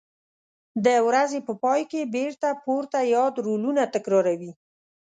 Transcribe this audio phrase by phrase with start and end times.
[0.85, 4.51] د ورځې په پای کې بېرته پورته یاد رولونه تکراروي.